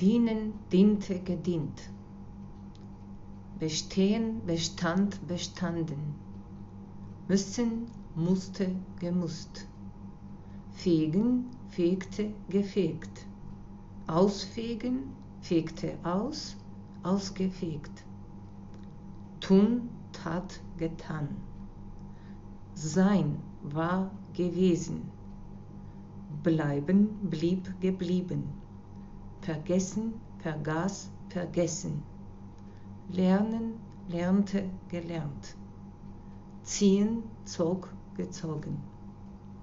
Dienen, 0.00 0.52
diente, 0.70 1.20
gedient. 1.20 1.88
Bestehen, 3.58 4.44
bestand, 4.44 5.26
bestanden. 5.26 6.14
Müssen, 7.28 7.86
musste, 8.14 8.76
gemusst. 9.00 9.66
Fegen, 10.72 11.46
fegte, 11.70 12.34
gefegt. 12.50 13.26
Ausfegen, 14.06 15.14
fegte 15.40 15.94
aus, 16.02 16.56
ausgefegt. 17.02 18.04
Tun, 19.40 19.88
tat, 20.12 20.60
getan. 20.76 21.28
Sein 22.74 23.38
war 23.62 24.10
gewesen. 24.34 25.10
Bleiben, 26.42 27.08
blieb, 27.30 27.80
geblieben. 27.80 28.65
Vergessen, 29.42 30.14
vergaß, 30.38 31.08
vergessen. 31.28 32.02
Lernen, 33.10 33.74
lernte, 34.08 34.64
gelernt. 34.88 35.56
Ziehen, 36.62 37.22
zog, 37.44 37.92
gezogen. 38.16 38.76